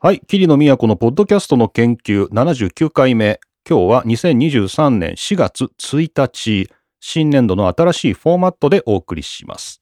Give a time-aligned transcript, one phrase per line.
[0.00, 0.20] はい。
[0.28, 3.40] 桐野都のポッドキャストの研究79回目。
[3.68, 6.70] 今日は2023年4月1日、
[7.00, 9.80] 新年度の新しいフォーマットでお送りします。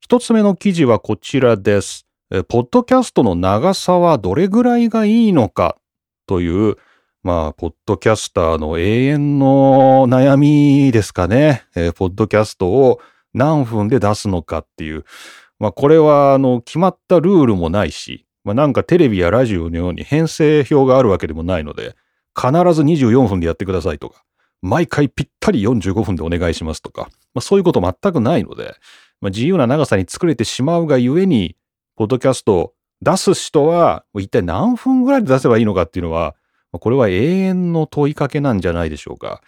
[0.00, 2.06] 一つ目の記事はこちらです。
[2.48, 5.76] ポッドキャストの長さはどれぐらいがいいのか？
[6.26, 6.76] という、
[7.22, 11.66] まあ、ポッドキャスターの永遠の悩みですかね。
[11.76, 13.02] えーポッドキャストを
[13.34, 15.04] 何分で出すのかっていう。
[15.58, 21.94] まあ、これは、あの、決まったルールもないし、まあ、なんかテレビやラジオのように編成表があるわけでもないので、
[22.34, 24.24] 必ず24分でやってくださいとか、
[24.62, 28.74] 毎回ぴったり45分でお願いしますとか、まあ、そういうこと全くないので、
[29.20, 31.56] まあ、自由な長さに作れてしまうがゆえに、
[31.96, 36.34] ポッドキャストを出す人は、一体何分ぐらいで出せばいいのかっていうのは、
[36.72, 39.42] これは永遠の問いかけなんじゃないでしょうか。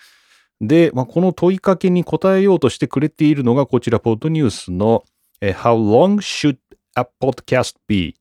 [0.61, 5.05] で、まあ、この問いかけに答えようとしてくれているのが、こちら、ポッドニュースの、
[5.41, 6.57] How long should
[6.95, 8.15] a podcast be?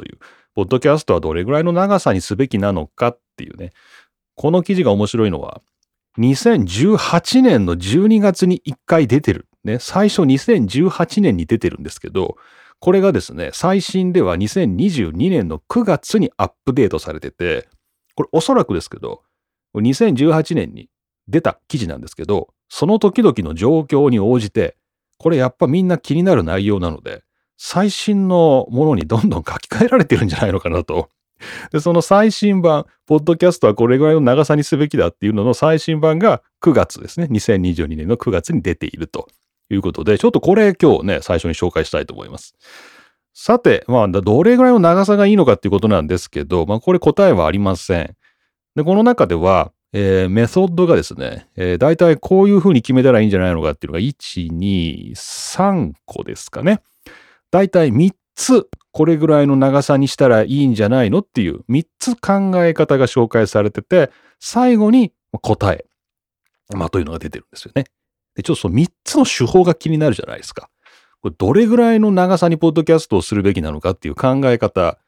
[0.00, 0.18] という、
[0.54, 3.72] ポッドキャストはどれぐらいの長さにすべきなのかっていうね。
[4.34, 5.60] この記事が面白いのは、
[6.18, 9.46] 2018年の12月に1回出てる。
[9.62, 12.36] ね、最初2018年に出てるんですけど、
[12.78, 17.68] これがですね、最新では2022年の9月にアップデートされてて、
[18.14, 19.22] これおそらくですけど、
[19.74, 20.88] 2018年に
[21.28, 24.76] 出た記事なんですけど、その時々の状況に応じて、
[25.18, 27.22] これやっぱみんな気になる内容なので、
[27.62, 31.10] 最新のものにどんどん書き換えられてるんじゃないのかなと。
[31.72, 37.28] で、その最新版、ポッドキャストはこれぐらいの長さにすべきだっていうのの最新版が9月ですね。
[37.30, 39.28] 2022年の9月に出ていると
[39.68, 42.54] いうことで、ちょっとこれ今日ね、最初に紹介したいと思います。
[43.34, 48.16] さて、まあ、どれぐらいの長さがいいのかっていうことなんですけど、まあ、これ答えはありません。
[48.74, 56.80] で、この中では、えーメソッドがですね、えー、大体こういうふうに決めたらいいんじゃないのかっていうのが、1、2、3個ですかね。
[57.50, 64.10] 大体3つ、これぐらいの長さにしたらいいんじゃないのっていう3つ考え方が紹介されてて、
[64.40, 65.84] 最後に答え、
[66.74, 67.84] まあ、というのが出てるんですよね。
[68.34, 70.70] で、ちょっとその3つの手法が気になるじゃないですか。
[71.20, 74.98] これどれぐらいの長さにポッドキャストをするべきなのかっていう考え方。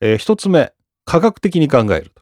[0.00, 0.72] えー一つ目、
[1.04, 2.12] 科学的に考える。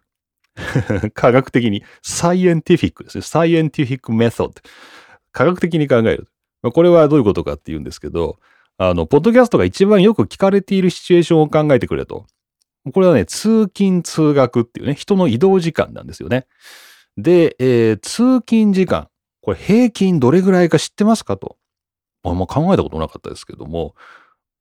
[1.13, 3.23] 科学的に、サイエンティフィックですね。
[3.23, 4.55] サイエンティフィックメソッド。
[5.33, 6.29] 科学的に考える。
[6.63, 8.39] これはどういうことかっていうんですけど、
[8.79, 12.27] あの、ポッドキャストが一番よく聞かれているシチュエーションを考えてくれと。
[12.93, 16.47] これはね、通勤通学っていうね、人の移動時間なんですよね。
[17.17, 19.09] で、えー通勤時間。
[19.41, 21.57] これ平均どれぐらいか知ってますかと。
[22.25, 23.95] あんま考えたことなかったですけども、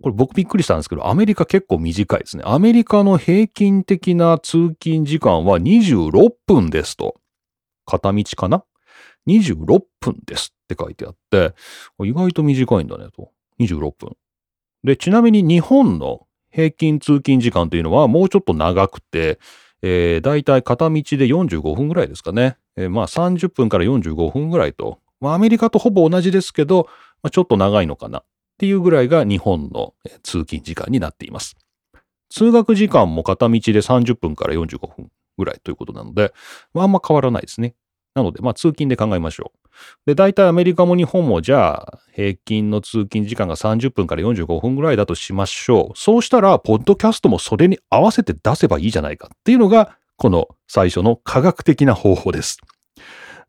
[0.02, 2.44] これ僕びっくりしたんですけど、アメリカ結構短いですね。
[2.46, 7.16] アメリカの平均的な通勤時間は26分ですと。
[7.86, 8.64] 片道かな
[9.28, 11.54] ?26 分ですって書いてあって、
[12.04, 13.32] 意外と短いんだねと。
[13.60, 14.18] 26分。
[14.84, 19.40] で、ちなみに日本の平均通勤時間というのはもうちょっと長くて、
[19.82, 22.58] えー、だいたい片道で45分ぐらいですかね。
[22.78, 25.00] えーまあ30分から45分ぐらいと。
[25.20, 26.88] まあアメリカとほぼ同じですけど、
[27.22, 28.24] まあ、ちょっと長いのかなっ
[28.58, 29.94] ていうぐらいが日本の
[30.24, 31.56] 通勤時間になっています。
[32.30, 36.34] 通学時間も片道で30分から45分ぐらいということなので、
[36.74, 37.76] まあ、あんま変わらないですね。
[38.16, 39.70] なので、まあ通勤で考えましょう。
[40.06, 45.98] で、大体アメリカも日本もじゃあ平均の通勤時間が30分から45分ぐらいだとしましょう。
[45.98, 52.58] そうしたら、ポッドキャストもそれに合わせて出せばいいじゃないかっていうのが、この最初の科学的な方法です。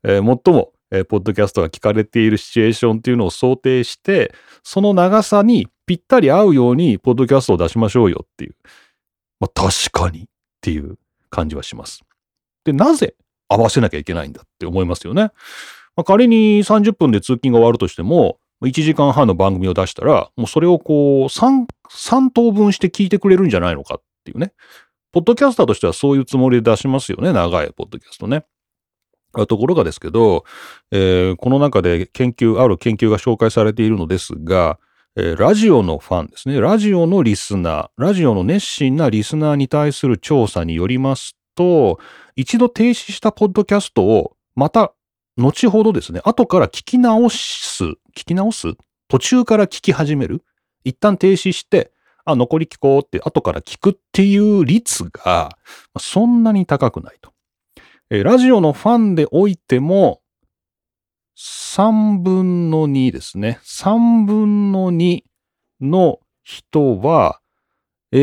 [0.03, 8.55] えー最も、えーポッドキャストが聞かれているシチュエーションっていうのを想定して、その長さにぴったり合うように、ポッドキャストを出しましょうよっていう。
[9.39, 10.25] まあ、確かにっ
[10.59, 10.97] ていう
[11.29, 12.01] 感じはします。
[12.65, 13.15] で、なぜ
[13.49, 15.31] 合わせなきゃいけないんだって思いますよね。
[15.95, 24.53] まあ、仮に30分で通勤が終わるとしても、1時間半の番組を出したら、もうそれをこう3、3等分して聞いてくれるんじゃないのかっていうね。
[25.11, 27.33] ポッドキャスターとしてはそういうつもりで出しますよね。
[27.33, 28.45] 長いポッドキャストね。
[29.47, 30.45] ところがですけど、
[30.91, 34.79] えーこの中で研究、ある研究が紹介されているのですが、
[35.15, 36.59] えーラジオのファンですね。
[36.59, 41.99] ラジオのリスナー、ラジオの熱心なリスナーに対する調査によりますと、
[42.35, 44.93] 一度停止したポッドキャストをまた
[45.37, 48.75] 後ほどですね、後から聞き直す、聞き直す
[49.07, 50.43] 途中から聞き始める
[50.83, 51.91] 一旦停止して、
[52.25, 55.57] あ、残り聞こうって後から聞くっていう率が、
[55.99, 57.31] そんなに高くないと。
[58.09, 60.21] えラジオのファンでおいても、
[61.37, 63.59] 3分の2ですね。
[63.63, 65.21] 3分の2
[65.81, 67.39] の人は、
[68.11, 68.17] え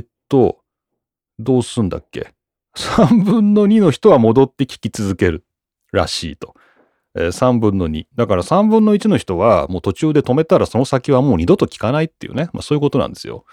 [0.00, 0.60] ーっと、
[1.38, 2.32] どうすんだっけ？
[2.76, 5.44] ?3 分の2の人は戻って聞き続ける
[5.92, 6.54] らしいと。
[7.14, 8.06] えー3分の2。
[8.16, 12.48] だから3分の1の人はもう途中で止めたらその先はもう二度と聞かないっていうね。
[12.52, 13.44] まあそういうことなんですよ。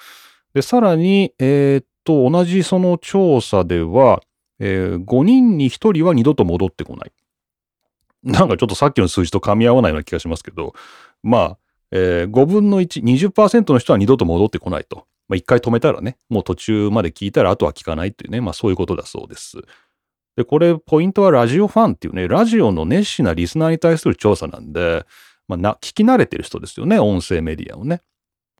[0.53, 4.21] で、さらに、えーっと、同じその調査では、
[4.59, 7.11] えー、5人に1人は二度と戻ってこない。
[8.23, 10.73] なんかちょっとさっきの数字と噛み合わないような気がしますけど、
[11.23, 11.57] まあ、
[11.91, 15.05] えー、5分の1、20%の人は二度と戻ってこないと。
[15.29, 19.59] まあ、一回止めたらね、もう途中まで聞いたらあとは聞かないっていうね、まあそういうことだそうです。
[20.35, 25.05] で、これ、ポイントはラジオファンっていうね、ラジオの熱心なリスナーに対する調査なんで、
[25.47, 28.01] まあ、な、聞き慣れてる人ですよね、音声メディアをね。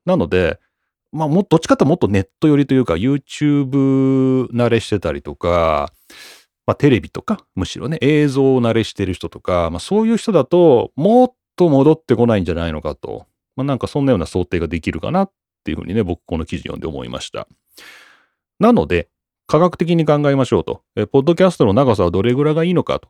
[0.05, 0.59] なので、
[1.11, 5.91] まあ、もどっちかというともっとネット寄りというか、YouTube 慣れしてたりとか、
[6.67, 13.25] まあ、テレビとか、むしろね、映像を慣れしてる人とか、まあ、そういう人だと、もっと戻ってこないんじゃないのかと。
[13.55, 17.47] まあ、なんかそんなような想定ができるかなっっていうふうにね、僕この記事読んで思いました。
[18.59, 19.09] なので、
[19.47, 20.83] 科学的に考えましょうと。
[20.95, 23.09] え、ポッドキャストの長さはどれぐらいがいいのかと。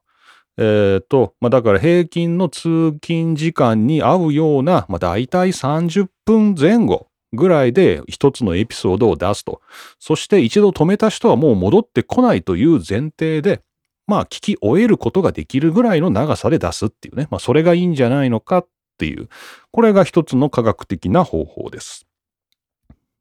[0.58, 9.62] えっ、と、まあ、だから平均の通勤時間に合うような、まあ、大体30分前後ぐらいで一つのエピソードを出すと。
[10.00, 13.62] そして一度止めた人はもう戻ってこないという前提で、
[14.08, 17.28] まあ聞き終えることができるぐらいの長さで出すっていうね。
[17.30, 18.68] まあそれがいいんじゃないのかっ
[18.98, 19.30] ていう。
[19.72, 22.09] これが一つの科学的な方法です。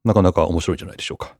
[0.08, 1.37] なかなか面白いんじゃないでしょうか。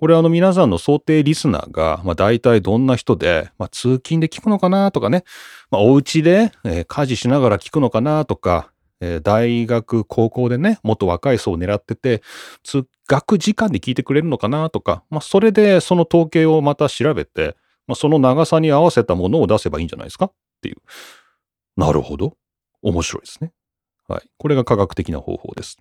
[0.00, 5.24] これあの皆さんの想定リスナーが、まあ大体どんな人で、まあ通勤で聞くのかなとかね、
[5.70, 12.22] まあお家で、えー、家事しながら聞くのかなとか、えー、大学、高校でね、もっと若い層を狙ってて、
[12.64, 17.56] 通学時間で聞いてくれるのかなとか、まあ、それでその統計をまた調べて、
[17.86, 20.26] まあ、その長さに合わせたものを出せばいいんじゃないですか？
[20.26, 20.76] っていう。
[21.76, 22.36] なるほど。
[22.82, 23.52] 面白いですね。
[24.08, 24.30] はい。
[24.36, 25.78] これが科学的な方法です。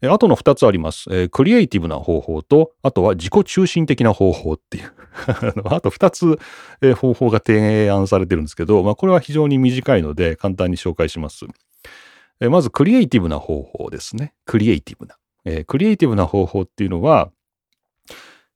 [0.00, 4.92] えあとの2つあります、えー、クリエイティブな方法と、あとは自己中心的な方法っていう
[5.66, 6.38] あと2つ、
[6.80, 11.46] えー、方法が提案されてるんですけど、まあ、これは非常に短いので簡単に紹介します。
[12.40, 14.34] えまずクリエイティブな方法ですね。
[14.46, 15.16] クリエイティブな。
[15.44, 17.30] え、クリエイティブな方法っていうのは、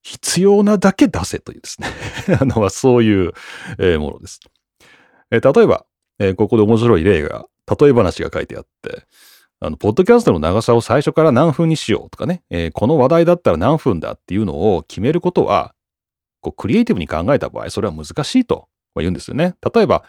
[0.02, 1.88] 必要なだけ出せというですね
[2.40, 3.32] あの、そういう、
[3.78, 4.40] え、ものです。
[5.30, 5.84] え、例えば、
[6.18, 7.46] え、ここで面白い例が、
[7.80, 9.04] 例え話が書いてあって、
[9.60, 15.74] あの、ポッドキャストの長さを最初から何分にしようとかね、えー、この話題だったら何分だっていうのを決めることは、
[16.40, 19.54] こう、クリエイティブに考えた場合、それは難しいと言うんですよね。
[19.74, 20.04] 例えば、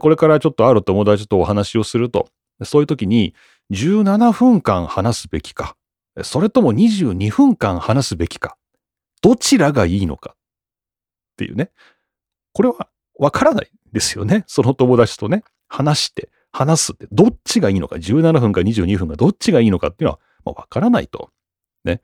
[0.00, 2.28] これからちょっとある友達とお話をすると、
[2.64, 3.34] そういう時に
[3.72, 5.76] 17分間話すべきか、
[6.22, 8.56] それとも22分間話すべきか、
[9.20, 10.36] どちらがいいのかっ
[11.36, 11.70] ていうね。
[12.52, 12.88] これは
[13.18, 14.44] わからないですよね。
[14.46, 21.30] その友達とね、話して、話すって、どっちがいいのか、17分か22分か、どっちがいいのかっていうのは、わからないと。
[21.84, 22.00] ね。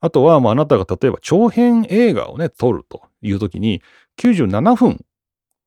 [0.00, 3.82] あとは、まあ、あなたが例えば長編映画をね、撮るという時に、
[4.18, 5.04] 97分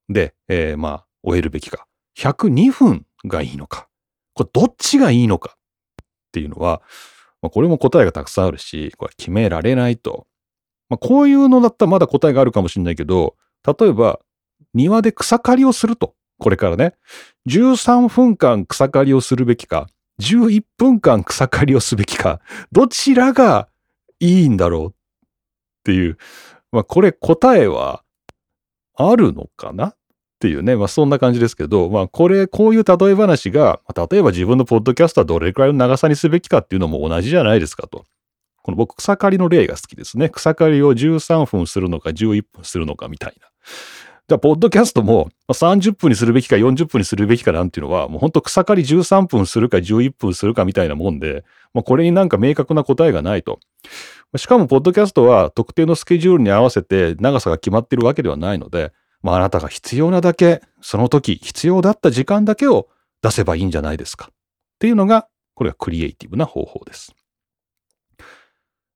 [0.08, 1.88] で、えー、まあ、終えるべきか、
[2.18, 3.88] 102分がいいのか。
[4.34, 6.82] これどっちがいいのかっていうのは、
[7.42, 10.28] まあ、これも答えがたくさんあるし、これ決められないと。
[10.90, 13.36] まあ、こういうのだったらまだ答えがあるかもしれないけど、
[13.66, 14.20] 例えば、
[14.74, 16.16] 庭で草刈りをすると。
[16.42, 16.96] これからね。
[17.48, 19.88] 13分間草刈りをするべきか、
[20.20, 22.42] 11分間草刈りをすべきか、
[22.72, 23.70] どちらが
[24.20, 24.92] いいんだろうっ
[25.84, 26.18] ていう。
[26.72, 28.04] まあ、これ答えは
[28.96, 29.88] あるのかな？
[29.90, 29.96] っ
[30.40, 38.06] ていうね、まあそんな感じですけど、まあこれ、こういう例え話が、例えば自分のポッドキャストはどれくらいの長さにすべきかっていうのも同じじゃないですかと。
[38.64, 40.30] この僕、草刈りの例が好きですね。
[40.30, 43.48] 草刈りを13分するのか11分するのかみたいな。
[44.32, 53.60] じゃあ、ポッドキャストも30分にするべきか40分にするべきかなんていうのは、もう本当草刈り13分するか11分するかみたいなもんで、まあ、これになんか明確な答えがないと。
[54.38, 62.88] しかも、ポッドキャストは特定のスケジュールに合わせて長さが決まっているわけではないので、まあ、あなたが必要なだけ、その時必要だった時間だけを
[63.22, 64.30] 出せばいいんじゃないですか。
[64.32, 64.34] っ
[64.80, 67.14] ていうのが、これがクリエイティブな方法です。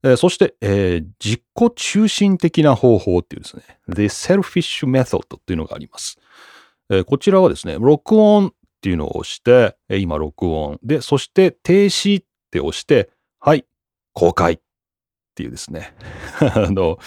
[0.06, 1.42] え、そして、えー、自己
[1.76, 6.20] 中心的な方法っていうですね、The Selfish Method っていうのがあります。
[6.92, 10.80] えー、こちらはですね、録音っていうのを押して、え今録音。
[10.84, 13.10] で、そして停止って押して、
[13.40, 13.66] はい、
[14.14, 14.60] 公開っ
[15.34, 15.96] ていうですね。
[16.40, 17.00] あの、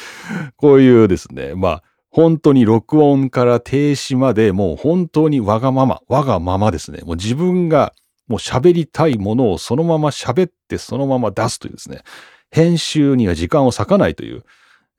[0.56, 7.02] こういうですね、まあ、本当に録音から停止までもう本当にわがまま、わがままですね。
[7.04, 7.94] もう自分が
[8.26, 12.02] もう喋りたいものをそのまま喋ってそのまま出すというですね。
[12.50, 14.44] 編集には時間を割かないという、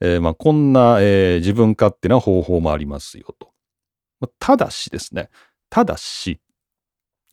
[0.02, 3.52] えー、まあこんな、えー、自分勝手な方法もありますよと。
[4.20, 5.30] まあただしですね。
[5.70, 6.40] ただし、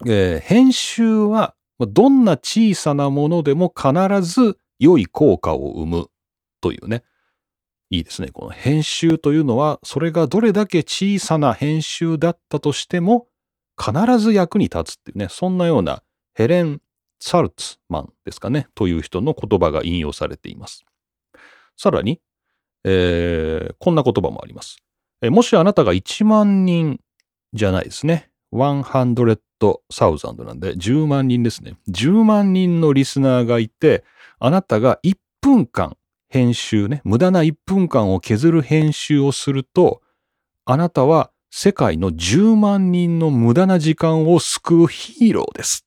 [0.06, 6.06] えー、編集はどんな小さなものでも必ず良い効果を生む
[6.60, 7.02] というね。
[7.90, 8.30] いいですね。
[8.32, 13.28] この編集というのは、それがどれだけ小さな編集だったとしても、
[13.78, 16.02] 必ず役に立つっていうね、そんなような
[16.34, 16.80] ヘレン・
[17.18, 20.84] ツァルツマンですかね、という人の言葉が引用されています。
[21.76, 22.20] さらに、
[22.84, 24.78] えー、こんな言葉もあります。
[25.22, 27.00] えもしあなたが1万人
[27.52, 28.30] じゃないですね。
[28.52, 31.76] 100,000なんで10万人ですね。
[31.88, 34.04] 10万人のリスナーがいて、
[34.38, 35.96] あなたが1分間
[36.28, 40.02] 編集ね、無駄な1分間を削る編集をすると、
[40.64, 45.85] あなたは世界の10万人の無駄な時間を救うヒーローです。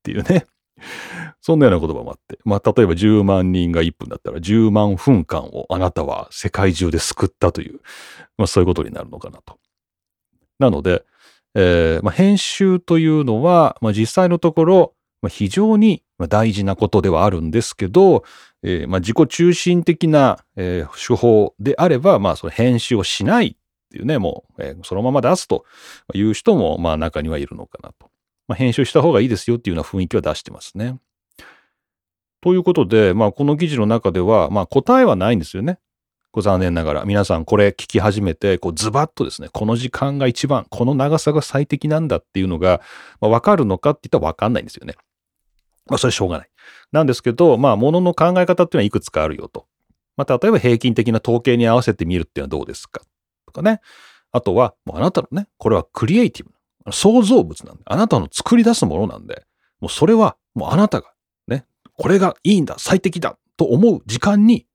[0.00, 0.46] っていうね。
[1.40, 2.38] そんなような言葉もあって。
[2.44, 7.80] まあ、例えば10万人が1分だったら10万分間をあなたは世界中で救ったという、
[8.38, 9.58] まあそういうことになるのかなと。
[10.58, 11.04] なので、
[11.54, 18.24] えーまあ、編集というのは、まあ、実際のところ、まあ、非常に大事なことではあるんですけど、
[18.62, 23.56] えーまあ、自己中心的な、えー、手法であれば、まあ、その編集をしないっ
[23.90, 25.64] ていうね、もう、えー、そのまま出すと
[26.14, 28.09] いう人も、まあ、中にはいるのかなと。
[28.50, 30.98] まあ、編集した方がいいですよっていうような雰囲気は出してますね。
[32.40, 35.78] ということで、まあ、この記事の中では、まあ、答えはないんですよね。
[36.32, 42.80] ご残念ながら、皆さんこれ聞き始めて、こうズバッとですね、この時間が一番、この長さが最適なんだっていうのが、
[43.20, 44.96] まあ、わかるのかって言ったらわかんないんですよね。
[45.86, 46.50] まあ、それはしょうがない。
[46.90, 49.66] なんですけど、まあ、ものの考え方っていうのはいくつかあるよと。
[50.16, 53.02] まあ、例えば平均的な統計に合わせてみるっていうのはどうですか
[53.46, 53.80] とかね。
[54.32, 56.56] あとは、もうあなたのね、これはクリエイティブな、
[56.92, 59.44] 創造物なんで、あなたの作り出すものなんで、
[59.80, 61.12] もうそれはもうあなたが
[61.46, 61.66] ね、
[61.96, 64.66] これがいいんだ、最適だと思う時間に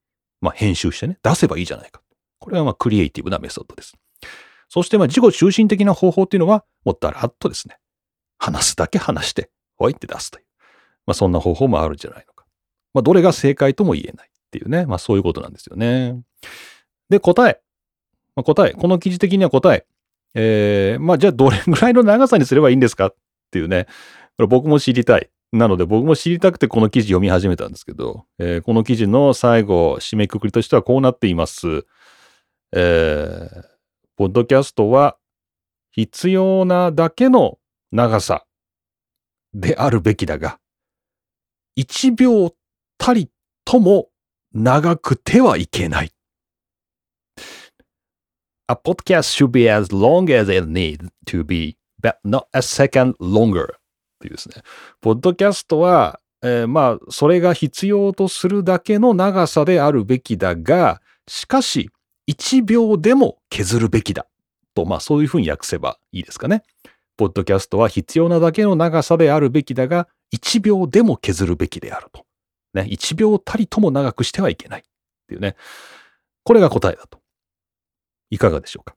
[0.46, 2.02] まあ、編集してね、出せばいいじゃないか。
[2.38, 3.94] これはまあクリエイティブなメソッドです。
[4.70, 7.80] そしてまあ自己中心的な方法っていうのは、もうだらっとですね、
[8.38, 10.46] 話すだけ話して、ほいって出すという。
[11.08, 12.46] まあそんな方法もあるんじゃないのか。
[12.94, 16.22] まあどれが正解とも言えないっていうね、まあそういうことなんですよね。
[17.10, 17.60] で、答え。
[18.36, 18.74] まあ、答え。
[18.74, 19.88] この記事的には答え。
[20.36, 23.16] えー、まあじゃあどれぐらいの長さにすればいいんですかっ
[23.52, 23.88] ていうね。
[24.38, 25.30] これ僕も知りたい。
[25.52, 31.86] なので僕も知りたくてこの記事読み始めたんですけど、えー、この記事の最後、締めくくりとしてはこうなっています。
[32.74, 33.64] えー、
[34.18, 35.18] ポッドキャストは
[35.92, 37.58] 必要なだけの
[37.92, 38.46] 長さ
[39.54, 40.60] であるべきだが、
[41.78, 42.54] 1秒
[42.98, 43.30] たり
[43.64, 44.10] とも
[44.54, 46.12] 長くてはいけない。
[48.68, 53.76] A podcast should be as long as it needs to be, but not a second longer.
[54.20, 54.56] ていうですね。
[55.02, 61.90] ポッドキャストは、えー、まあ、それが必要とするだけの長さであるべきだが、しかし、
[62.28, 64.26] 1秒でも削るべきだ。
[64.74, 66.64] と、まあ、そういうふうに訳せばいいですかね。
[67.18, 72.26] ポッドキャストは必要なだけの長さであるべきだが、1秒でも削るべきであると。
[72.74, 74.82] ね、1秒たりとも長くしてはいけない。
[74.82, 74.84] っ
[75.28, 75.56] ていうね。
[76.44, 77.20] これが答えだと。
[78.36, 78.96] いかがでしょうか？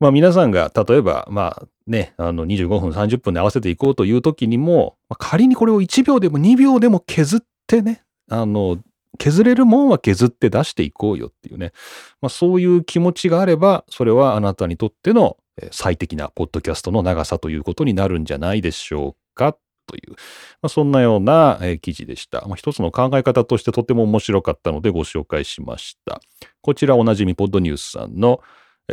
[0.00, 8.78] まあ皆さんが例えば、まあね、あの25分30分で合わせていこうという時にも、まあ、仮にこれを1秒でも2秒でも削ってね、あの、
[9.18, 11.72] 削れるもんは削って出していこうよっていうね、
[12.20, 15.36] まあ、そういう気持ちがあれば、それはあなたにとっての
[15.70, 20.16] 最適なポッドキャストの長さということになるんじゃないでしょうかという、ま
[20.62, 22.42] あ、そんなような記事でした。
[22.46, 26.20] まあ、一つの考え方としてとても面白かったのでご紹介しました。
[26.60, 28.40] こちらおなじみ Podnews さんの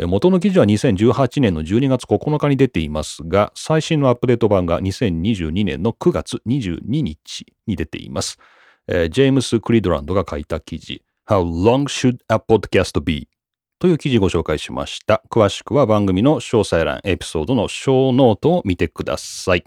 [0.08, 8.38] 元の記事は2018年の12月9日に出ていますが、最新のアップデート版が2022年の9月22日に出ています。
[8.88, 13.28] ジェームス・クリドランドが書いた記事、How long should a podcast be?
[13.80, 15.24] という記事をご紹介しました。
[15.30, 19.66] 詳しくは番組の詳細欄、エピソードのショーノートを見てください。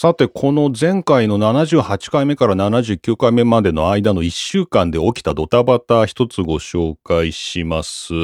[0.00, 8.14] さて、この前回の78回目から79回目までの間の1週間で起きたドタバタ一つご紹介します。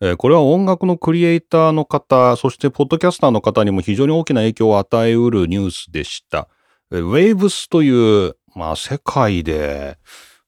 [0.00, 6.48] えー、これは音楽のクリエイターの方、そしてポッドキャスターの方にも非常に大きな影響を与えうるニュースでした。
[6.90, 9.98] ウェーブスという、まあ世界で、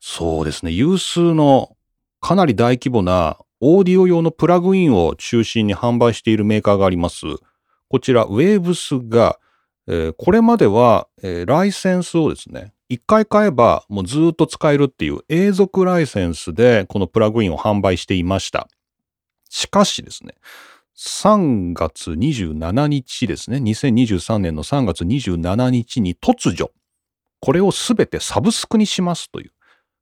[0.00, 1.76] そうですね、有数の
[2.20, 7.26] かなり大規模なオーディオ用のプラグインを中心に販売しているメーカーがあります。
[7.88, 9.38] こちら、ウェーブスが
[9.90, 18.68] えー、これまでは、えー、ライセンスをですね、一回買えばもうずっと使えるっていう永続ライセンスでこのプラグインを販売していました。
[19.48, 20.34] しかしですね、
[20.98, 26.70] 3月27日ですね、2023年の3月27日に突如、
[27.40, 29.52] これをすべてサブスクにしますという、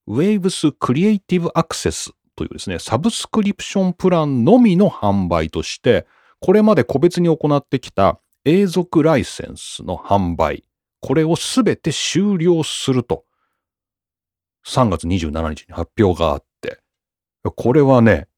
[0.08, 6.06] Waves Creative Access というですね、サブスクリプションプランのみの販売として、
[6.40, 10.62] これまで個別に行ってきた永続ライセンスの販売、
[11.00, 13.24] これをすべて終了すると、
[14.64, 16.78] 3月27日に発表があって、
[17.56, 18.28] これはね、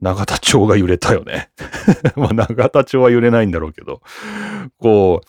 [0.00, 1.50] 永田町が揺れたよね。
[2.14, 4.00] まあ、永田町は揺れないんだろうけど、
[4.78, 5.26] こう、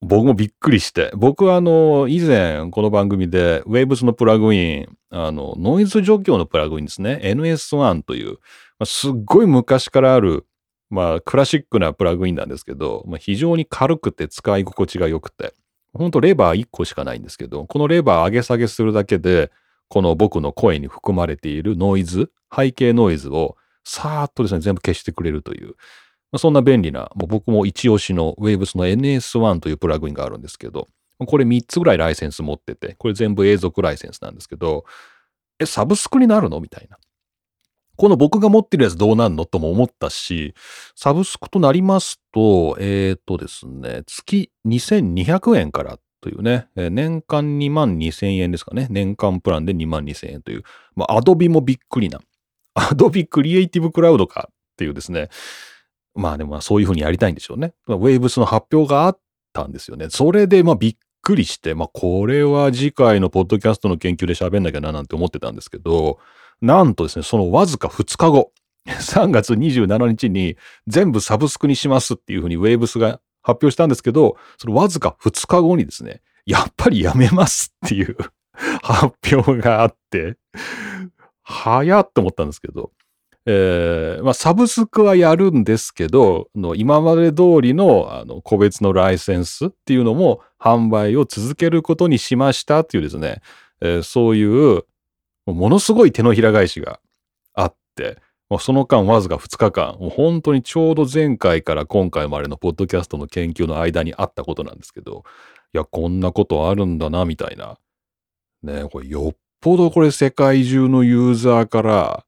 [0.00, 1.10] 僕もびっくりして。
[1.14, 7.20] 僕はあの、以前この番組で Waves のプラグイン、あの、ノイズ除去のプラグインですね。
[7.22, 8.36] NS1 という、ま
[8.80, 10.46] あ、すっごい昔からある、
[10.90, 15.54] まあ、クラシックなプラグインなんですけど、まあ、非常に軽くて使い心地が良くて、
[15.94, 19.50] ほんとレバー1個しかないんですけど、このレバー上げ下げするだけで、
[19.88, 34.84] この僕の声に含まれているノイズ、背景ノイズをさーっとですね、全部消してくれるという、まあ、そんな便利な、もう僕も一押しの Waves の NS1 というプラグインがあるんですけど、これ3つぐらいライセンス持ってて、これ全部永続ライセンスなんですけど、
[35.58, 36.60] え、サブスクになるの？
[36.60, 36.96] みたいな。
[38.00, 40.54] この僕が持ってるやつどうなんのとも思ったし、
[40.96, 48.86] サブスクとなりますと、えっ、ー、とですね、月2200円からというね、年間2万2000円ですかね。
[48.88, 50.62] 年間プランで2万2000円という、
[50.96, 52.20] まあ、アドビもびっくりな。
[52.72, 55.28] アドビクリエイティブクラウドかっていうですね、
[56.14, 57.74] まあでもそういうふうにやりたいんでしょうね。
[57.86, 59.20] ウェーブスの発表があっ
[59.52, 60.08] たんですよね。
[60.08, 66.18] それでまあびっくりして、まあこれは次回のポッドキャストの研究で喋んなきゃななんて思ってたんですけど、
[66.60, 68.52] なんとですね、そのわずか2日後、
[68.86, 78.16] 3月27日に全部サブスクにしますっていうふうにウェーブスが発表したんですけど、そのわずか2日後にですね、やっぱりやめますっていう
[78.82, 80.36] 発表があって、
[81.42, 82.92] 早っと思ったんですけど、
[83.46, 93.40] えー、まあ、サブスクはやるんですけど、今まで通りのあの個別のライセンスっていうのも販売を続けることにしましたっていうですね、
[93.80, 94.84] えー、そういう
[95.46, 97.00] ものすごい手のひら返しが
[97.54, 98.18] あって、
[98.58, 105.24] その間わずか2日間、もう本当にちょうど前回から今回までのポッドキャストの研究の間にあったことなんですけど、
[105.72, 107.78] いや、こんなことあるんだな、みたいな。
[108.62, 112.24] ねこれよっぽどこれ世界中のユーザーから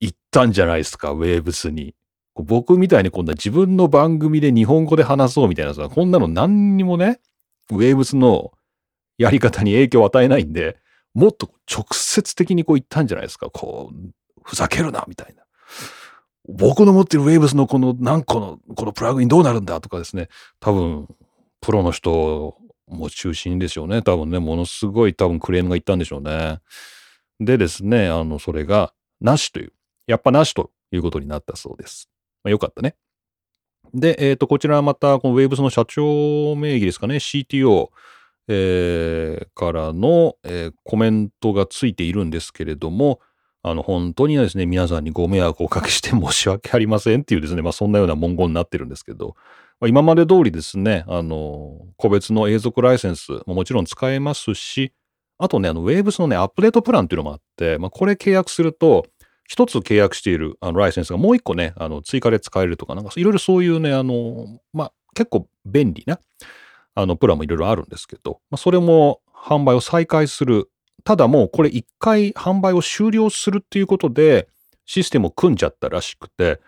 [0.00, 1.94] 行ったんじゃないですか、ウェーブスに。
[2.36, 7.20] 僕みたいに今度は自分の番組で日本語で話そうみたいなさ、こんなの何にもね、
[7.70, 8.52] ウェーブスの
[9.18, 10.78] やり方に影響を与えないんで、
[11.14, 13.48] もっと直接的にこう言ったんじゃないですか。
[13.50, 14.10] こう、
[14.42, 15.44] ふざけるな、みたいな。
[16.48, 20.28] 僕の持ってるウェーブスのこの何個のこのプラグインどうなるんだとかですね。
[20.60, 21.08] 多分、
[21.60, 24.02] プロの人も中心でしょうね。
[24.02, 26.60] 多分ね、ものすごい多分クレームがいったんでしょうね。
[27.40, 29.72] でですね、あの、それがなしという
[30.06, 32.10] やっぱなしということになったそうです。
[32.42, 32.96] まあ、よかったね。
[33.94, 37.90] で、えっ、ー、と、こちらはまた、この Waves の社長名義ですかね、CTO、
[38.48, 43.20] えー、からの、えー、コメントがついているんですけれども、
[43.62, 49.36] あの、本当にですね、皆さんにご迷惑をおかけして申し訳ありませんっていうですね、まあそんなような文言になってるんですけど、
[49.80, 54.92] まあ、今まで通りですね、あの、個別の永続ライセンスももちろん使えますし、
[55.38, 59.06] あとね、あの、Waves のね、アップデートプランっていうのもあって、まあこれ契約すると、
[59.46, 66.18] 一つ契約しているあのライセンスがもう一個ね、あの追加で使えるとか、なんかいろいろそういうね、あの、まあ、結構便利な、
[66.94, 70.70] あの、プランもいろいろあるんですけど、まあ、それも販売を再開する。
[71.04, 74.48] ただもうこれ一回販売を終了するっていうことで、
[74.86, 76.60] システムを組んじゃったらしくて、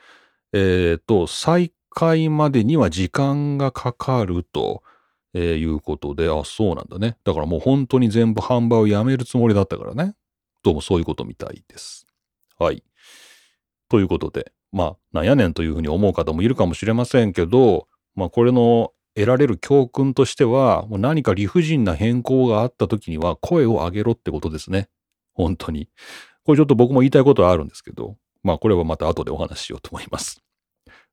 [0.53, 4.83] えっ、ー、と、再開までには時間がかかると、
[5.33, 7.17] えー、いうことで、あ、そうなんだね。
[7.25, 10.15] だからもう本当に全部販売をやめるつもりだったからね。
[10.63, 12.07] どうもそういうことみたいです。
[12.59, 12.83] はい。
[13.89, 24.89] ということで、まあ、なんやねんというふうに思う方もいるかもしれませんけど、まあ、これの得られる教訓としては、もう何か理不尽な変更があった時には声を上げろってことですね。
[25.33, 25.89] 本当に。
[26.45, 30.43] これちょっと僕も言いたいことはあるんですけど、まあこれはまた後でお話ししようと思います。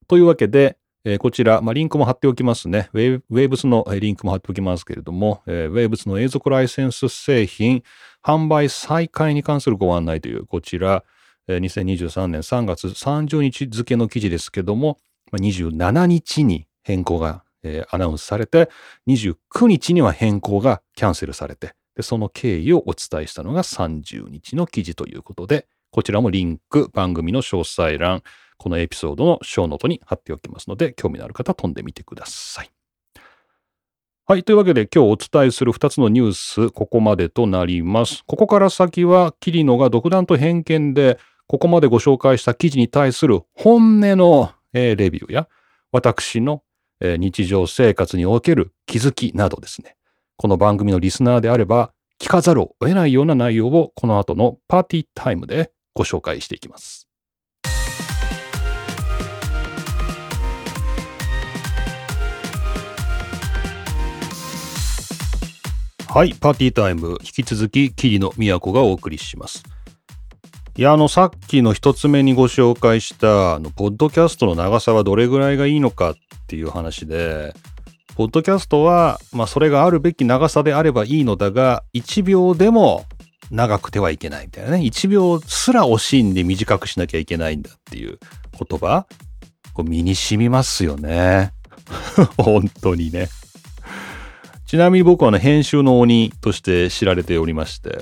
[0.07, 2.89] というわけで、えー、こちら、まあ、リンクも貼っておきますね。
[2.93, 7.83] ウェーブスのリンクも貼っておきますけれども、えー、ウェーブスの永続ライセンス製品
[8.21, 11.03] 販売再開に関するご案内という、こちら、
[11.47, 14.99] 2023年3月30日付の記事ですけども、
[15.33, 17.43] 27日に変更が
[17.89, 18.69] アナウンスされて、
[19.07, 28.23] 29日には変更がキャンセルされて、でその経緯をお伝えしたのが30日の記事ということで、こちらもリンク、番組の詳細欄、
[28.57, 32.71] このエピソードのショーノートに貼っておきますので、興味のある方飛んでみてください。
[34.25, 34.43] はい。
[34.43, 38.23] というわけで今日お伝えする2つのニュース、ここまでとなります。
[38.25, 45.49] ここから先は、キリノが独断と偏見でここまでご紹介した記事に対する本音の、レビューや、
[45.91, 46.63] 私の、
[47.03, 49.97] えー、日常生活における気づきなどですね、
[50.37, 57.09] この番組のリスナーであれば、聞かざるを得ないような内容をこの後のパーティータイムでご紹介していきます。
[66.07, 69.63] はい、パーティータイム、引き続き、桐野都がお送りします。
[70.77, 77.53] いや、あの、さっきの一つ目にご紹介した、あの、ポッドキャストの長さはどれぐらいがいいのかっっていう話で、
[78.15, 83.05] ポッドキャストは、まあ、それがあるべき長さであればいいのだが、1秒でも
[83.49, 84.77] 長くてはいけないみたいなね。
[84.79, 88.19] 1秒すら惜しんで短くしなきゃいけないんだっていう
[88.69, 89.07] 言葉、
[89.73, 91.53] こう身に染みますよね。
[92.37, 93.29] 本当にね。
[94.67, 98.01] ちなみに僕はね、編集の鬼として知られておりまして、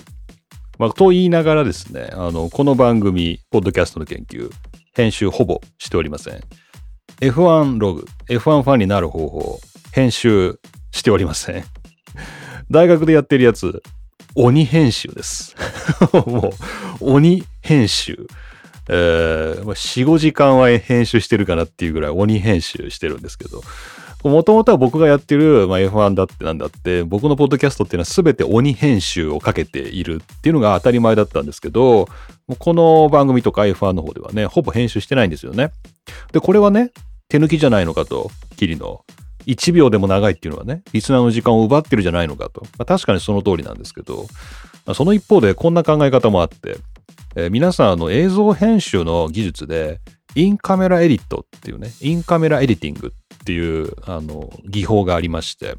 [0.78, 4.50] まあ、と言いながらですね、あの、この番組、ポッドキャストの研究、
[4.94, 6.42] 編集ほぼしておりません。
[7.22, 9.60] F1 ログ、F1 ファンになる方法、
[9.92, 11.64] 編集しておりません。
[12.72, 13.84] 大学でやってるやつ、
[14.34, 15.56] 鬼編集です。
[16.26, 16.52] も
[17.00, 18.26] う、鬼編集。
[18.90, 23.62] えー、4、5時間は編集してるかなっていうぐらい鬼編集してるんですけど、
[24.24, 32.08] もともとは僕がやってる、まあ、F1 だってなんだって、僕のポッドキャストっていうのは全て鬼編集をかけているっていうのが当たり前だったんですけど、
[32.58, 35.72] この番組とか F1 の方ではね、ほぼ編集してないんですよね。
[36.32, 36.92] で、これはね、
[37.32, 39.06] 手抜きじゃないのかと、キリの。
[39.46, 42.64] 1秒でも長いっていうのはね、リスナーの時間を奪ってるじゃないのかと。
[42.78, 44.28] まあ、確かにその通りなんですけど、
[44.86, 46.78] まあ、その一方でこんな考え方もあって、
[47.38, 50.02] えー、皆さんあの映像編集の技術で、
[50.36, 55.78] インカメラエディットっていうね、インカメラエディティングっていうあの技法がありまして、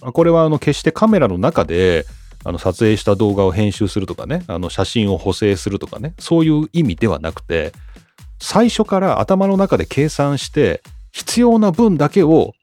[0.00, 2.06] これはあの決してカメラの中で
[2.44, 7.72] あの撮影した動画を編集するとかね、あの写真を補正するとかね、そういう意味ではなくて、
[8.40, 12.54] 最初から頭の中で計算して必要な分だけを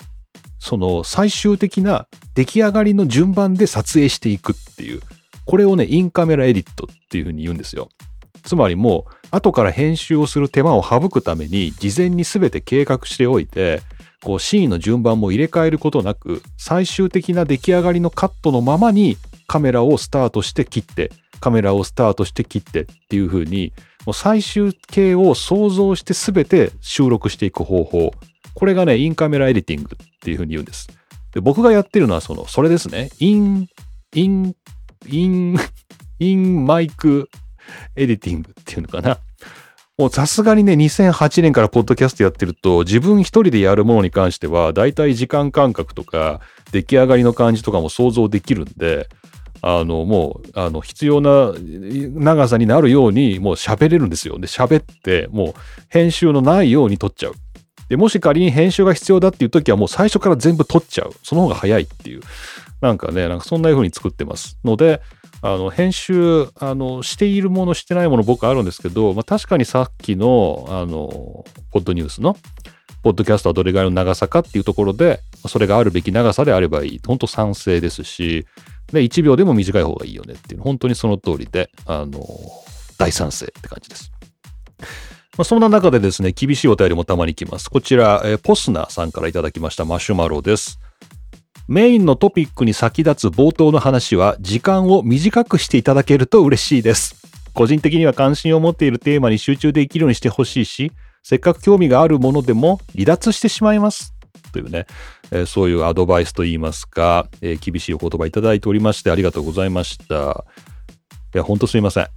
[0.66, 5.02] その最終的な出来上がりの順番で撮影していくっていう、
[5.46, 7.90] これをね、インカメラエディットっていうふうに言うんですよ。
[8.44, 13.84] つまりもう、後から編集をする手間を省くために、事前に全て計画しておいて、
[14.24, 23.72] こうシーンの順番も入れ替えることなく、最終的な出来上がりのカットのままにカメラをスタートして切って、カメラをスタートして切ってっていう風に、
[24.06, 28.12] もう最終形を想像して全て収録していく方法。
[28.54, 30.88] これがね、インカメラエディティングっていう風に言うんです。
[31.34, 33.10] で僕がやってるのはその、それですね。
[33.20, 33.68] イン、
[34.14, 37.30] in、in、in mic
[37.96, 39.18] editing っていうのかな。
[39.98, 46.42] もうさすがにね、2008年からポッドキャストやってると、自分一人でやるものに関しては、だいたい時間感覚とか、
[46.72, 49.08] 出来上がりの感じとかも想像できるんで、
[49.68, 54.38] あの、もう、あの、必要な長さになるように、もう喋れるんですよ。
[54.38, 57.34] で、喋って、もう、編集のないように撮っちゃう。
[57.90, 61.14] で、もし仮に編集が必要だっていう時は、もう最初から全部撮っちゃう。
[61.24, 62.22] その方が早いっていう。
[62.80, 64.60] なんかね、なんかそんな風に作ってます。
[64.64, 65.02] ので、
[65.42, 72.38] あの、編集、あの、しているもの、してないもの僕あるんですけど、まあ、確かにさっきの、あの、ポッドニュースの、
[73.02, 77.02] ポッドキャストはどれぐらいの長さかっていうところで、それがあるべき長さであればいい。
[77.04, 78.46] 本当賛成ですし、
[78.92, 82.20] で、1秒でも短い方がいいよねっていう、本当にその通りで、あの、
[82.98, 84.12] 大賛成って感じです。
[85.38, 87.70] まあ、そんな中でですね、厳しいお便りもたまに来ます。
[87.70, 90.80] こちら、え、ポスナーさんからいただきましたマシュマロです。
[91.68, 97.16] メインのトピックに先立つ冒頭の話は時間を短くしていただけると嬉しいです。
[97.56, 100.92] 個人的には関心を持っているテーマに集中できるようにしてほしいし、
[101.24, 104.14] せっかく興味があるものでも離脱してしまいます。
[104.52, 104.86] というね、
[105.32, 110.46] え、そういうアドバイスといいますか、え、厳しいお言葉いただいておりましてありがとうございました。
[111.34, 112.08] いや、ほんとすいません。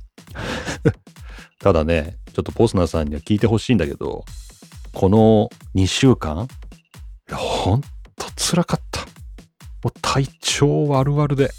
[1.61, 4.25] ただね、ちょっとポスナーさんには聞いてほしいんだけど、
[4.93, 6.49] この2週間、
[7.29, 7.89] いや、ほんと
[8.37, 9.01] 辛かった。
[9.83, 11.51] もう体調悪々で。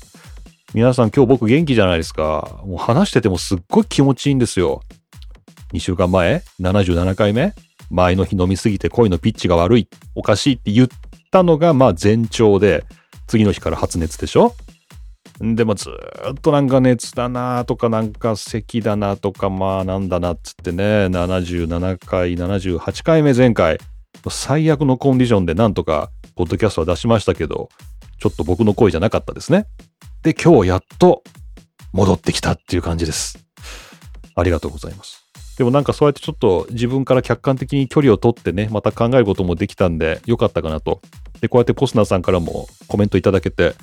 [0.73, 2.61] 皆さん今日僕元気じゃないですか。
[2.65, 4.81] もう話しててもすっごい気持ちいいんですよ。
[5.73, 7.53] 2週間前 ?77 回目
[7.89, 10.87] 前の日飲みすぎて声のピッチが悪い、おかしいって言っ
[11.31, 12.85] たのがまあ前兆で、
[13.27, 14.55] 次の日から発熱でしょ？
[15.39, 15.89] でもず
[16.31, 23.79] っとなんか熱だなとかなんか咳だなとかまあなんだなっつってね、77回、78回目前回、
[24.29, 27.69] 最悪のコンディションでなんとかポッドキャストは出しましたけど、
[28.19, 29.67] ちょっと僕の声じゃなかったですね。
[30.23, 31.23] で、今日やっと
[31.93, 33.39] 戻ってきたっていう感じです。
[34.35, 35.28] ありがとうございます。
[35.59, 41.01] でもなんかそうやってちょっと自分から客観的に距離を取ってね、また考えることもできたんでよかったかなと。
[41.41, 43.75] で、こうやってポスナーさんからもコメントいただけて、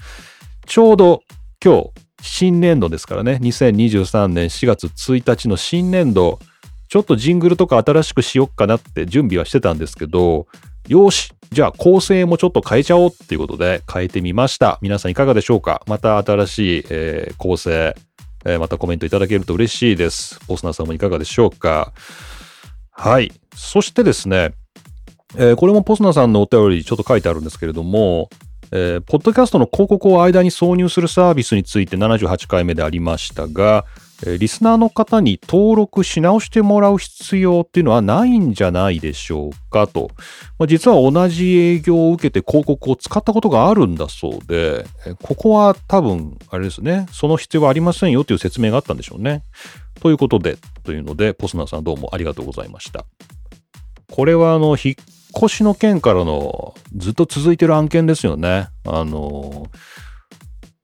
[0.65, 1.21] ちょうど
[1.63, 1.91] 今日、
[2.23, 6.39] 新年度ですからね、2023年4月1日の新年度、
[6.89, 10.47] ちょっとジングルとか新しくしよっかなって準備はしてたんですけど、
[10.89, 14.79] よし、じゃあ構成もちょっと変えちゃおうっていうことで変えてみました。
[14.81, 15.83] 皆さんいかがでしょうか？
[15.87, 17.95] また新しい、えー、構成、
[18.49, 20.39] えー、またコメントいただけると嬉しいです。
[20.47, 21.93] ポスナーさんもいかがでしょうか？
[22.93, 23.33] はい。
[23.55, 24.55] そしてですね、
[25.37, 28.31] えー、これもポスナーさんのお便りちょっと書いてあるんですけれども、
[28.71, 33.85] えー、ポッドキャストの広告を間に挿入するサービスについて78回目でありましたが、
[34.39, 40.11] リスナーの方に登録し直してもらう必要っていうのはないんじゃないでしょうかと。
[40.59, 44.87] まあ、実は同じ営業を受けて広告を使ったことがあるんだそうで、
[45.23, 49.43] ここは多分、あれですね、その必要はありませんよという説明があったんでしょうね。
[50.01, 53.05] ということで、というので、ポスナーさんどうもありがとうございました。
[54.11, 54.95] これはあの、引っ
[55.37, 58.69] 越しの件からのずっと続いてる案件ですよね。
[58.87, 59.67] あの、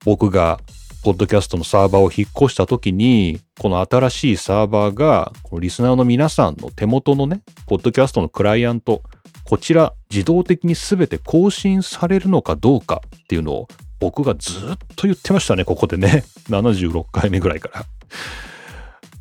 [0.05, 0.61] 僕が
[1.03, 9.03] ポッドキャストのサーバーを引っ越した時に、この新しいサーバーが、このリスナーの皆さんの手元のね、ポッドキャストのクライアント、
[9.45, 16.25] こちら自動的に全て更新されるのかどうかっていうのを僕がずっと言ってましたね、ここでね。
[16.49, 17.85] 76回目ぐらいから。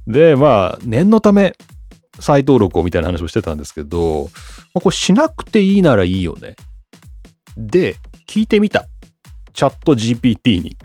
[0.08, 1.56] で、まあ、念のため、
[2.20, 4.30] 再登録をみたいな話をしてたんですけど、
[4.74, 6.56] これしなくていいならいいよね。
[7.58, 7.96] で、
[8.28, 8.88] 聞いてみた。
[9.54, 10.78] チャット GPT に。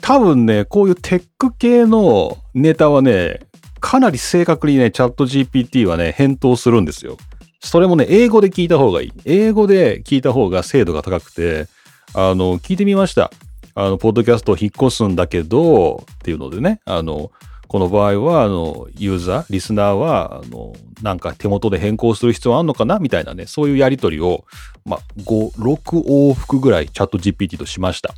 [0.00, 3.40] 多分ね、こういうテック系のネタはね、
[3.80, 7.16] かなり正確にね、チャット GPT はね、返答するんですよ。
[7.60, 9.12] それもね、英語で聞いた方がいい。
[9.24, 11.66] 英語で聞いた方が精度が高くて、
[12.12, 13.30] あの、聞いてみました。
[13.74, 17.30] あの、ポッドキャストを引っ越すんだけど、っていうのでね、あの、
[17.74, 24.44] この場合は、あの、ユーザー、リスナーは、あの、なんか手元で変更する必要あんのかなみたいなね、そういうやりとりを、
[24.84, 28.14] まあ、5、6往復ぐらいチャット GPT としました。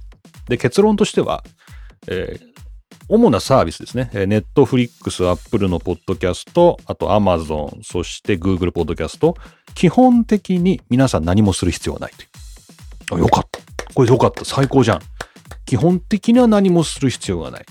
[0.50, 1.42] で、結論としては、
[2.06, 2.46] えー、
[3.08, 4.10] 主なサービスですね。
[4.12, 9.38] ネットフリックス、アップルのポッドキャスト、あとアマゾン、そしてグーグルポッドキャスト。
[9.74, 12.28] 基本的に皆さん何もする必要はないという。
[13.14, 13.60] あ、よかった。
[13.94, 14.44] これよかった。
[14.44, 15.00] 最高じゃん。
[15.64, 17.66] 基本的には何もする必要がない。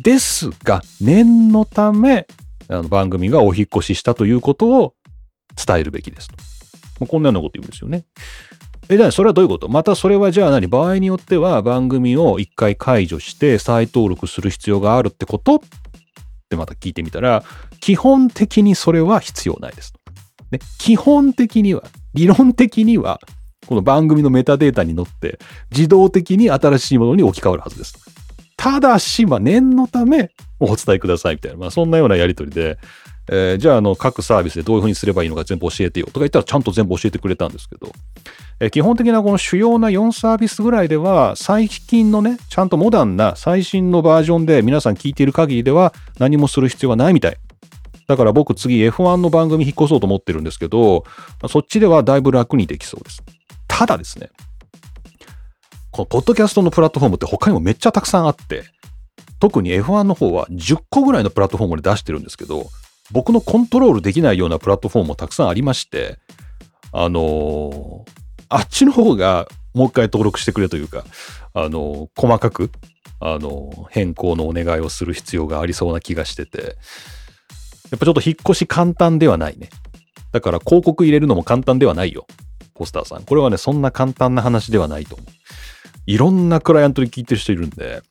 [0.00, 2.26] ですが、念のため、
[2.68, 4.94] あの番組がお引越ししたということを
[5.66, 6.28] 伝えるべきです
[6.98, 7.06] と。
[7.06, 8.04] こんなようなこと言うんですよね。
[8.88, 9.68] え、じゃあそれはどういうこと？
[9.68, 10.66] またそれはじゃあ何？
[10.66, 15.56] 場合によっては番組を一回解除して再登録する必要があるってこと？
[15.56, 15.60] っ
[16.48, 17.42] てまた聞いてみたら、
[17.80, 19.92] 基本的にそれは必要ないです。
[20.50, 21.82] ね、基本的には、
[22.14, 23.18] 理論的には、
[23.66, 25.40] この番組のメタデータに乗って
[25.72, 27.98] 自動的に新しいものに置き換わるはずです。
[28.56, 32.78] ただし、まあ、念のためお伝えくださいみたいな、まあ、そんなようなやりとりで、
[33.28, 37.92] えー、じゃあ、あの、各サービスでどういうふうにすればいいのか全部教えてよとか言ったらちゃんと全部教えてくれたんですけど、
[38.60, 47.36] えー、基本的なこの主要な4サービスぐらいでは、最近のね、ちゃんとモダンな最新のバージョンで皆さん聞いている限りでは何もする必要はないみたい。
[48.06, 51.04] だから僕次 F1 の番組引っ越そうと思ってるんですけど、
[51.48, 53.22] そっちではだいぶ楽にできそうです。
[53.66, 54.30] ただですね、
[55.96, 58.64] このポッドキャストのプラットフォームって他にもめっちゃたくさんあって、
[59.40, 62.66] 特に F1 の方は10個ぐらいのプラットフォームで出してるんですけど、
[63.12, 66.18] 僕のコントロールできないようなプラットフォームもたくさんありまして、
[66.92, 68.04] あのー、
[68.50, 71.04] あっちの方がもう一回登録してくれというか、
[71.54, 72.70] あのー、細かく、
[73.20, 76.76] あのー、変更のお願いをする必要がありそうな気がしてて、
[77.90, 79.70] やっぱちょっと引っ越し簡単ではないね。
[80.32, 82.26] だから広告入れるのも簡単ではないよ。
[82.74, 83.22] ポスターさん。
[83.22, 85.36] これはね、そんな簡単な話ではないと思う。
[86.06, 88.02] いろんなクライアントで聞いてる人いるんで、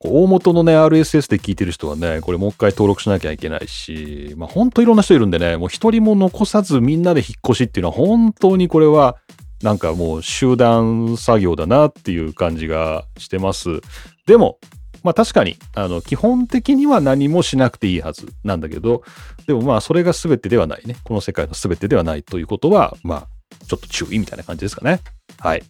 [0.00, 9.16] 大元のね、RSS で聞いてる人はね、これもう一回登録しなきゃいけないし、まあ本当いろんな人いるんでね、もう一人も残さずみんなで引っ越しっていうのは本当にこれは
[9.62, 13.80] なんかもう集団作業だなっていう感じがしてます。
[14.26, 14.58] でも、
[15.02, 19.02] まあ確かに、あの、基本的には何もしなくていいはずなんだけど、
[19.46, 20.96] でもまあそれが全てではないね。
[21.04, 23.28] この世界の全てではないということは、まあ、
[23.66, 25.00] ちょっと注意みたいな感じですかね。
[25.38, 25.62] はい。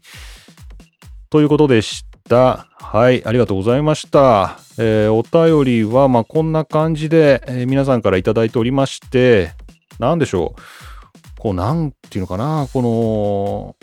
[1.36, 2.66] ということでした。
[2.80, 4.58] はい、ありがとうございました。
[4.78, 9.50] えー、お便りは、まあ、こんな感じで、えー、皆さんからいただいておりまして、
[9.98, 11.38] なんでしょう。
[11.38, 13.76] こう、なんていうのかな、この、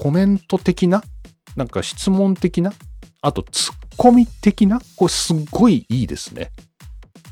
[0.00, 1.02] コメント的な、
[1.56, 2.72] なんか質問的な、
[3.20, 6.52] あと、ツッコミ的な、これすっごいいいですね。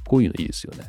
[0.08, 0.86] こういうのいいですよね。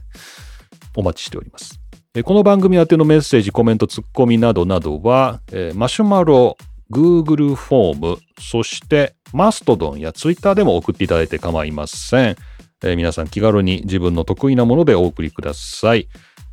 [0.96, 1.80] お待ちしております。
[2.24, 6.58] この番組宛てのメッセージ、コメント、ツッコミなどなどは、えー、マシュマロ
[6.92, 12.36] Google フォーム、そしてマストドンや Twitter でも送っていただいて構いません。
[12.82, 16.08] えー、皆さん気軽に自分の得意なものでお送りください。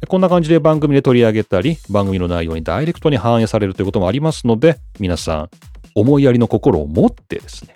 [0.09, 5.51] こんな感じで番組で取り上げたり、番組の内容にダイレクトに反映されるということもありますので、皆さん、
[5.95, 7.75] 思いやりの心を持ってですね。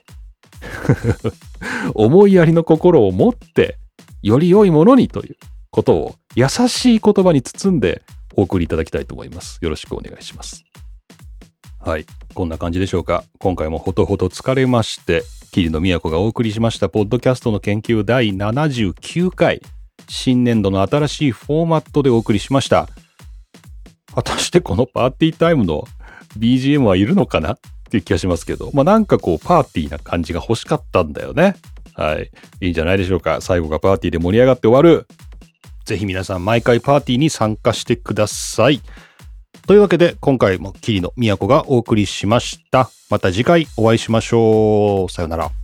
[1.94, 3.78] 思いやりの心を持って、
[4.22, 5.36] より良いものにという
[5.70, 8.02] ことを優しい言葉に包んで
[8.36, 9.58] お送りいただきたいと思います。
[9.62, 10.69] よろしくお願いします。
[11.80, 12.04] はい。
[12.34, 13.24] こんな感じでしょうか。
[13.38, 19.62] 今回もほとほと疲れまして、桐野都がお送りしましたポッドキャストの研究第79回、
[20.06, 22.86] 新年度の新しいフォーマットでお送りしました。
[24.14, 25.84] 果たしてこのパーティータイムの
[26.38, 27.54] BGM はいるのかな？
[27.54, 27.58] っ
[27.90, 31.56] ていう気がしますけど、まあなんかこうパーティーな感じが欲しかったんだよね。
[31.94, 32.30] はい。
[32.60, 33.40] いいんじゃないでしょうか。
[33.40, 35.06] 最後がパーティーで盛り上がって終わる。
[35.86, 38.82] ぜひ皆さん毎回パーティーに参加してください。
[39.70, 42.90] というわけで今回も桐野都がお送りしました。
[43.08, 45.12] また次回お会いしましょう。
[45.12, 45.59] さよなら。